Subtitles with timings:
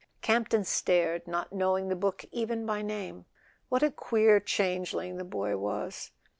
[0.23, 3.25] Campton stared, not knowing the book even by name.
[3.71, 6.09] WQiat a queer changeling the boy was!